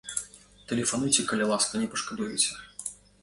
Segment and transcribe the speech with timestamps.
[0.69, 2.51] Тэлефануйце, калі ласка, не пашкадуеце!